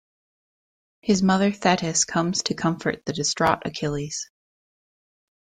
[1.01, 4.31] His mother Thetis comes to comfort the distraught Achilles.